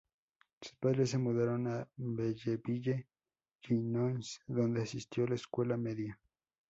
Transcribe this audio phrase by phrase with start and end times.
[0.59, 3.05] Sus padres se mudaron a Belleville,
[3.69, 6.19] Illinois, donde asistió a la escuela media.